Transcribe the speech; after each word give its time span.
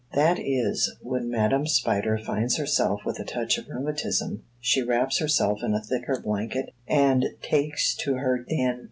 That 0.15 0.39
is, 0.39 0.95
when 1.03 1.29
Madam 1.29 1.67
Spider 1.67 2.17
finds 2.17 2.57
herself 2.57 3.01
with 3.05 3.19
a 3.19 3.23
touch 3.23 3.59
of 3.59 3.69
rheumatism, 3.69 4.41
she 4.59 4.81
wraps 4.81 5.19
herself 5.19 5.59
in 5.61 5.75
a 5.75 5.79
thicker 5.83 6.19
blanket 6.19 6.73
and 6.87 7.23
takes 7.43 7.93
to 7.97 8.15
her 8.15 8.39
den. 8.39 8.79